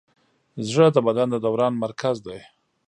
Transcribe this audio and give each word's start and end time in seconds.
زړه 0.69 0.87
د 0.95 0.97
بدن 1.07 1.27
د 1.31 1.35
دوران 1.45 1.73
مرکز 1.83 2.15
دی. 2.25 2.39